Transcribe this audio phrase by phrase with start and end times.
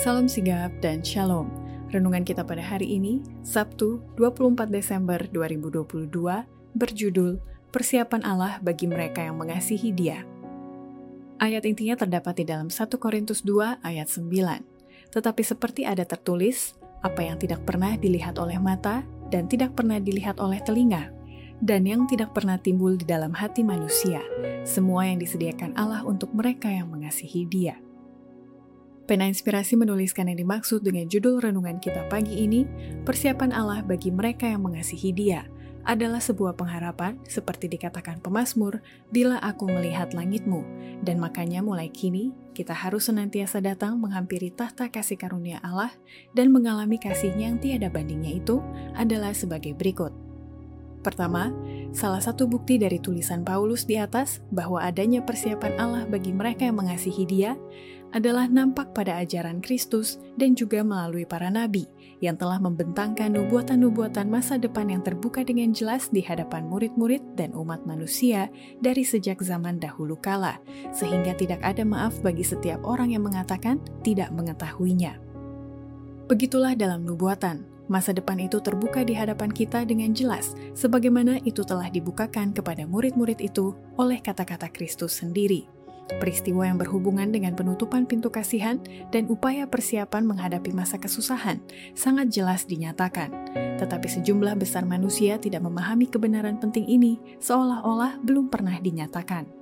[0.00, 1.52] Salam sigap dan shalom.
[1.92, 6.08] Renungan kita pada hari ini, Sabtu 24 Desember 2022,
[6.72, 7.36] berjudul
[7.68, 10.24] Persiapan Allah bagi mereka yang mengasihi dia.
[11.36, 15.12] Ayat intinya terdapat di dalam 1 Korintus 2 ayat 9.
[15.12, 16.72] Tetapi seperti ada tertulis,
[17.04, 21.12] apa yang tidak pernah dilihat oleh mata dan tidak pernah dilihat oleh telinga,
[21.60, 24.24] dan yang tidak pernah timbul di dalam hati manusia,
[24.64, 27.76] semua yang disediakan Allah untuk mereka yang mengasihi dia.
[29.12, 32.64] Pena Inspirasi menuliskan yang dimaksud dengan judul renungan kita pagi ini,
[33.04, 35.44] persiapan Allah bagi mereka yang mengasihi dia,
[35.84, 38.80] adalah sebuah pengharapan seperti dikatakan pemazmur,
[39.12, 40.64] bila aku melihat langitmu,
[41.04, 45.92] dan makanya mulai kini kita harus senantiasa datang menghampiri tahta kasih karunia Allah
[46.32, 48.64] dan mengalami kasihnya yang tiada bandingnya itu
[48.96, 50.31] adalah sebagai berikut.
[51.02, 51.50] Pertama,
[51.90, 56.78] salah satu bukti dari tulisan Paulus di atas bahwa adanya persiapan Allah bagi mereka yang
[56.78, 57.58] mengasihi Dia
[58.12, 61.88] adalah nampak pada ajaran Kristus dan juga melalui para nabi
[62.22, 67.82] yang telah membentangkan nubuatan-nubuatan masa depan yang terbuka dengan jelas di hadapan murid-murid dan umat
[67.82, 68.46] manusia
[68.78, 70.62] dari sejak zaman dahulu kala,
[70.94, 75.18] sehingga tidak ada maaf bagi setiap orang yang mengatakan tidak mengetahuinya.
[76.30, 81.92] Begitulah dalam nubuatan, Masa depan itu terbuka di hadapan kita dengan jelas, sebagaimana itu telah
[81.92, 85.68] dibukakan kepada murid-murid itu oleh kata-kata Kristus sendiri.
[86.16, 88.80] Peristiwa yang berhubungan dengan penutupan pintu kasihan
[89.12, 91.60] dan upaya persiapan menghadapi masa kesusahan
[91.92, 93.28] sangat jelas dinyatakan.
[93.76, 99.61] Tetapi sejumlah besar manusia tidak memahami kebenaran penting ini, seolah-olah belum pernah dinyatakan.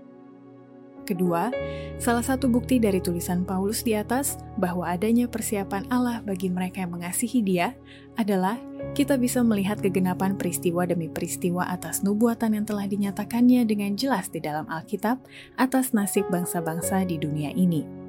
[1.10, 1.50] Kedua,
[1.98, 6.94] salah satu bukti dari tulisan Paulus di atas bahwa adanya persiapan Allah bagi mereka yang
[6.94, 7.74] mengasihi Dia
[8.14, 8.54] adalah
[8.94, 14.38] kita bisa melihat kegenapan peristiwa demi peristiwa atas nubuatan yang telah dinyatakannya dengan jelas di
[14.38, 15.18] dalam Alkitab
[15.58, 17.99] atas nasib bangsa-bangsa di dunia ini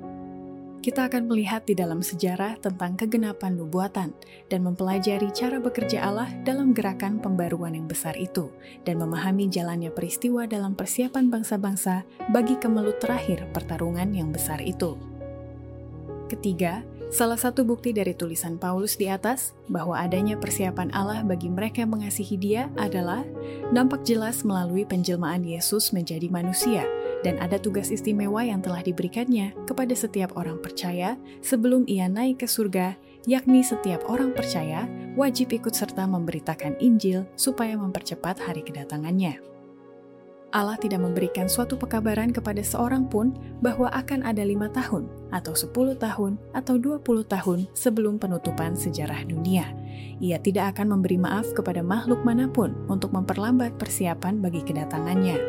[0.81, 4.17] kita akan melihat di dalam sejarah tentang kegenapan nubuatan
[4.49, 8.49] dan mempelajari cara bekerja Allah dalam gerakan pembaruan yang besar itu
[8.81, 12.01] dan memahami jalannya peristiwa dalam persiapan bangsa-bangsa
[12.33, 14.97] bagi kemelut terakhir pertarungan yang besar itu.
[16.25, 16.81] Ketiga,
[17.13, 21.93] salah satu bukti dari tulisan Paulus di atas bahwa adanya persiapan Allah bagi mereka yang
[21.93, 23.21] mengasihi Dia adalah
[23.69, 26.89] nampak jelas melalui penjelmaan Yesus menjadi manusia–
[27.21, 32.47] dan ada tugas istimewa yang telah diberikannya kepada setiap orang percaya sebelum ia naik ke
[32.49, 32.97] surga,
[33.29, 39.37] yakni setiap orang percaya wajib ikut serta memberitakan Injil supaya mempercepat hari kedatangannya.
[40.51, 43.31] Allah tidak memberikan suatu pekabaran kepada seorang pun
[43.63, 49.23] bahwa akan ada lima tahun, atau sepuluh tahun, atau dua puluh tahun sebelum penutupan sejarah
[49.23, 49.71] dunia.
[50.19, 55.39] Ia tidak akan memberi maaf kepada makhluk mana pun untuk memperlambat persiapan bagi kedatangannya.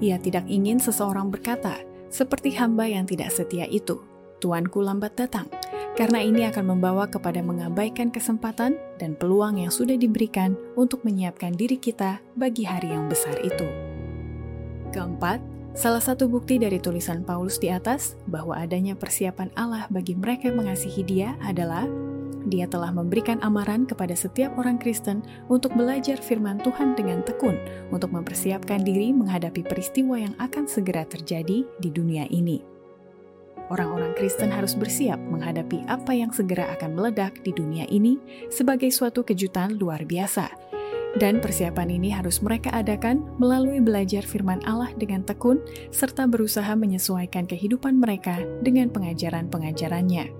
[0.00, 1.76] Ia tidak ingin seseorang berkata,
[2.08, 4.00] seperti hamba yang tidak setia itu,
[4.40, 5.52] Tuanku lambat datang,
[6.00, 11.76] karena ini akan membawa kepada mengabaikan kesempatan dan peluang yang sudah diberikan untuk menyiapkan diri
[11.76, 13.68] kita bagi hari yang besar itu.
[14.96, 15.44] Keempat,
[15.76, 20.64] salah satu bukti dari tulisan Paulus di atas bahwa adanya persiapan Allah bagi mereka yang
[20.64, 21.84] mengasihi Dia adalah
[22.48, 25.20] dia telah memberikan amaran kepada setiap orang Kristen
[25.52, 27.58] untuk belajar firman Tuhan dengan tekun,
[27.92, 32.80] untuk mempersiapkan diri menghadapi peristiwa yang akan segera terjadi di dunia ini.
[33.70, 38.18] Orang-orang Kristen harus bersiap menghadapi apa yang segera akan meledak di dunia ini
[38.50, 40.50] sebagai suatu kejutan luar biasa.
[41.18, 45.58] Dan persiapan ini harus mereka adakan melalui belajar firman Allah dengan tekun,
[45.90, 50.39] serta berusaha menyesuaikan kehidupan mereka dengan pengajaran-pengajarannya.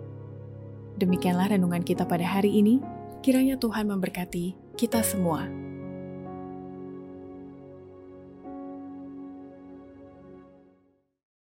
[1.01, 2.77] Demikianlah renungan kita pada hari ini.
[3.25, 5.49] Kiranya Tuhan memberkati kita semua.